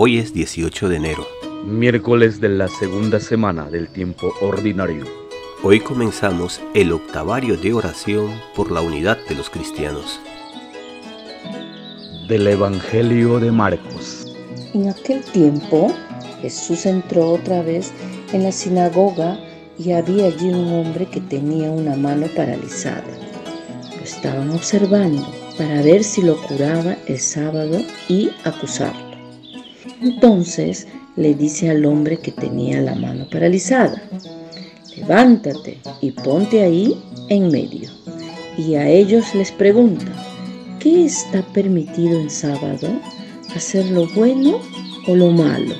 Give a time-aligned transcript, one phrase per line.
[0.00, 1.26] Hoy es 18 de enero.
[1.66, 5.04] Miércoles de la segunda semana del tiempo ordinario.
[5.64, 10.20] Hoy comenzamos el octavario de oración por la unidad de los cristianos.
[12.28, 14.36] Del Evangelio de Marcos.
[14.72, 15.92] En aquel tiempo
[16.42, 17.92] Jesús entró otra vez
[18.32, 19.36] en la sinagoga
[19.80, 23.02] y había allí un hombre que tenía una mano paralizada.
[23.96, 25.26] Lo estaban observando
[25.58, 29.07] para ver si lo curaba el sábado y acusarlo.
[30.00, 34.00] Entonces le dice al hombre que tenía la mano paralizada,
[34.96, 36.96] levántate y ponte ahí
[37.28, 37.90] en medio.
[38.56, 40.06] Y a ellos les pregunta,
[40.78, 42.88] ¿qué está permitido en sábado?
[43.54, 44.60] ¿Hacer lo bueno
[45.06, 45.74] o lo malo?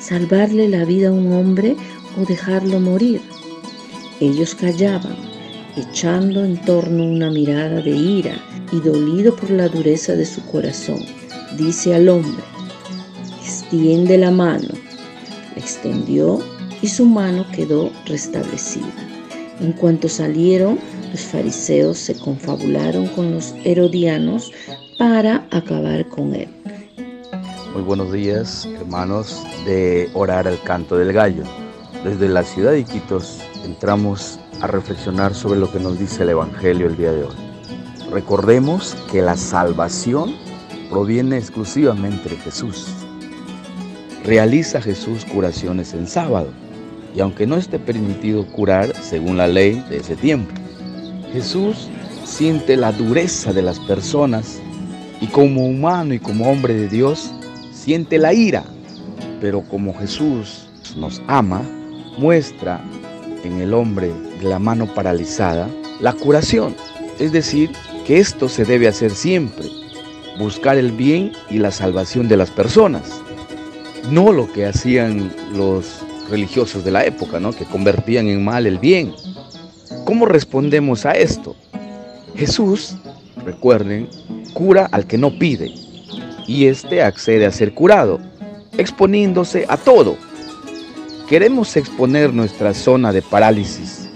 [0.00, 1.76] ¿Salvarle la vida a un hombre
[2.20, 3.20] o dejarlo morir?
[4.20, 5.16] Ellos callaban,
[5.76, 8.38] echando en torno una mirada de ira
[8.72, 11.00] y dolido por la dureza de su corazón.
[11.56, 12.42] Dice al hombre,
[13.66, 14.68] extiende la mano.
[15.56, 16.38] La extendió
[16.82, 18.86] y su mano quedó restablecida.
[19.60, 20.78] En cuanto salieron,
[21.10, 24.52] los fariseos se confabularon con los herodianos
[25.00, 26.48] para acabar con él.
[27.72, 31.42] Muy buenos días, hermanos, de orar al canto del gallo.
[32.04, 36.86] Desde la ciudad de Iquitos entramos a reflexionar sobre lo que nos dice el Evangelio
[36.86, 37.34] el día de hoy.
[38.12, 40.36] Recordemos que la salvación
[40.88, 43.05] proviene exclusivamente de Jesús
[44.26, 46.48] realiza Jesús curaciones en sábado,
[47.14, 50.52] y aunque no esté permitido curar según la ley de ese tiempo,
[51.32, 51.88] Jesús
[52.24, 54.60] siente la dureza de las personas
[55.20, 57.30] y como humano y como hombre de Dios
[57.72, 58.64] siente la ira,
[59.40, 61.62] pero como Jesús nos ama,
[62.18, 62.82] muestra
[63.44, 65.68] en el hombre de la mano paralizada
[66.00, 66.74] la curación,
[67.20, 67.70] es decir,
[68.04, 69.66] que esto se debe hacer siempre,
[70.38, 73.22] buscar el bien y la salvación de las personas
[74.10, 77.52] no lo que hacían los religiosos de la época, ¿no?
[77.52, 79.12] que convertían en mal el bien.
[80.04, 81.56] ¿Cómo respondemos a esto?
[82.36, 82.96] Jesús,
[83.44, 84.08] recuerden,
[84.52, 85.72] cura al que no pide
[86.46, 88.20] y éste accede a ser curado,
[88.76, 90.16] exponiéndose a todo.
[91.28, 94.08] ¿Queremos exponer nuestra zona de parálisis,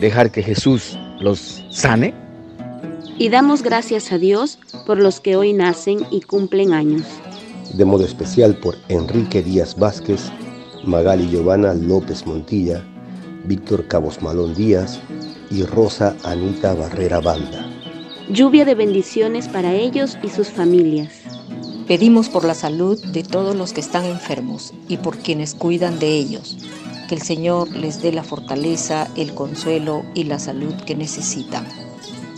[0.00, 2.14] dejar que Jesús los sane?
[3.18, 7.04] Y damos gracias a Dios por los que hoy nacen y cumplen años
[7.76, 10.30] de modo especial por Enrique Díaz Vázquez,
[10.84, 12.82] Magali Giovanna López Montilla,
[13.44, 15.00] Víctor Cabos Malón Díaz
[15.50, 17.70] y Rosa Anita Barrera Banda.
[18.30, 21.12] Lluvia de bendiciones para ellos y sus familias.
[21.86, 26.08] Pedimos por la salud de todos los que están enfermos y por quienes cuidan de
[26.16, 26.56] ellos.
[27.08, 31.68] Que el Señor les dé la fortaleza, el consuelo y la salud que necesitan.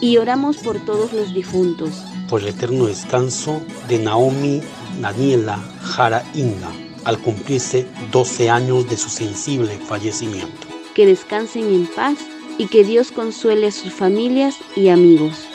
[0.02, 1.90] Y oramos por todos los difuntos.
[2.28, 4.60] Por el eterno descanso de Naomi
[5.00, 6.70] Daniela Jara Inga
[7.04, 10.66] al cumplirse 12 años de su sensible fallecimiento.
[10.94, 12.18] Que descansen en paz
[12.58, 15.46] y que Dios consuele a sus familias y amigos.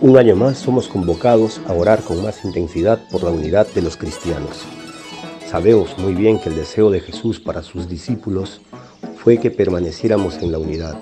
[0.00, 3.96] Un año más somos convocados a orar con más intensidad por la unidad de los
[3.96, 4.64] cristianos.
[5.50, 8.60] Sabemos muy bien que el deseo de Jesús para sus discípulos
[9.16, 11.00] fue que permaneciéramos en la unidad,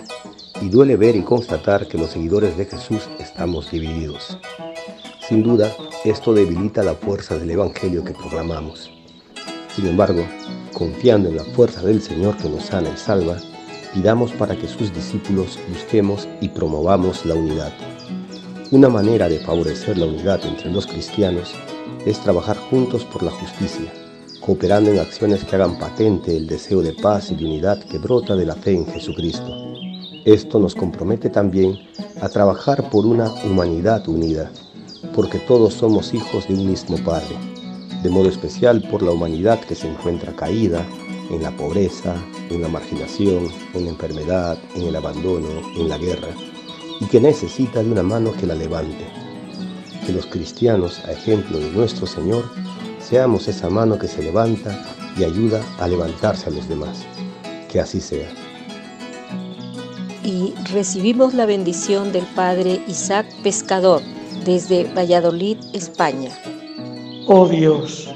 [0.63, 4.39] y duele ver y constatar que los seguidores de Jesús estamos divididos.
[5.29, 8.93] Sin duda, esto debilita la fuerza del Evangelio que proclamamos.
[9.75, 10.25] Sin embargo,
[10.73, 13.37] confiando en la fuerza del Señor que nos sana y salva,
[13.93, 17.73] pidamos para que sus discípulos busquemos y promovamos la unidad.
[18.71, 21.53] Una manera de favorecer la unidad entre los cristianos
[22.05, 23.93] es trabajar juntos por la justicia,
[24.41, 28.37] cooperando en acciones que hagan patente el deseo de paz y de unidad que brota
[28.37, 29.75] de la fe en Jesucristo.
[30.25, 31.81] Esto nos compromete también
[32.21, 34.53] a trabajar por una humanidad unida
[35.15, 37.37] porque todos somos hijos de un mismo Padre,
[38.03, 40.87] de modo especial por la humanidad que se encuentra caída
[41.31, 42.15] en la pobreza,
[42.51, 46.29] en la marginación, en la enfermedad, en el abandono, en la guerra,
[47.01, 49.07] y que necesita de una mano que la levante.
[50.07, 52.45] Que los cristianos, a ejemplo de nuestro Señor,
[53.01, 54.85] seamos esa mano que se levanta
[55.19, 57.05] y ayuda a levantarse a los demás.
[57.69, 58.29] Que así sea.
[60.23, 64.03] Y recibimos la bendición del Padre Isaac Pescador
[64.47, 66.31] desde Valladolid, España.
[67.27, 68.09] Oh Dios,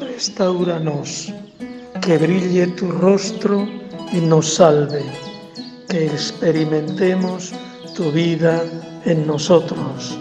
[0.00, 1.32] restauranos,
[2.02, 3.68] que brille tu rostro
[4.12, 5.04] y nos salve,
[5.88, 7.52] que experimentemos
[7.94, 8.64] tu vida
[9.04, 10.18] en nosotros,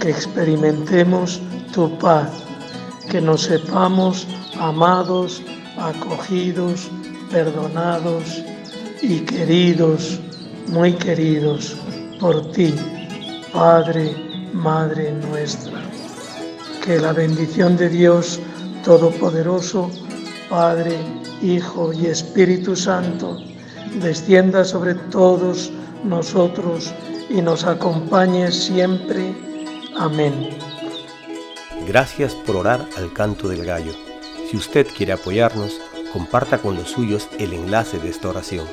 [0.00, 1.40] que experimentemos
[1.72, 2.28] tu paz,
[3.08, 4.26] que nos sepamos
[4.58, 5.40] amados,
[5.78, 6.90] acogidos,
[7.30, 8.42] perdonados
[9.02, 10.18] y queridos,
[10.66, 11.76] muy queridos
[12.18, 12.74] por ti,
[13.52, 15.80] Padre, Madre nuestra.
[16.84, 18.40] Que la bendición de Dios
[18.84, 19.90] Todopoderoso,
[20.48, 20.96] Padre,
[21.42, 23.38] Hijo y Espíritu Santo,
[24.00, 25.70] descienda sobre todos
[26.04, 26.92] nosotros
[27.28, 29.34] y nos acompañe siempre.
[29.96, 30.50] Amén.
[31.86, 33.92] Gracias por orar al canto del gallo.
[34.50, 35.80] Si usted quiere apoyarnos,
[36.12, 38.66] comparta con los suyos el enlace de esta oración.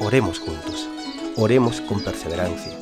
[0.00, 0.88] Oremos juntos.
[1.36, 2.81] Oremos con perseverancia.